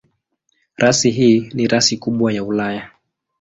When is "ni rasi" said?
1.53-1.97